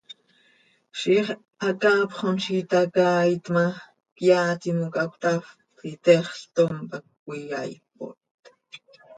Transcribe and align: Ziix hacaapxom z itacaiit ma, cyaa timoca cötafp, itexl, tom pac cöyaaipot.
Ziix 0.99 1.27
hacaapxom 1.63 2.35
z 2.43 2.45
itacaiit 2.61 3.45
ma, 3.55 3.65
cyaa 4.17 4.51
timoca 4.61 5.03
cötafp, 5.11 5.47
itexl, 5.91 6.41
tom 6.55 6.73
pac 6.89 7.03
cöyaaipot. 7.23 8.41